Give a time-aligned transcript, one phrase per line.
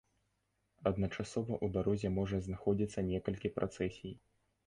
[0.91, 4.13] Адначасова ў дарозе можа знаходзіцца некалькі працэсій.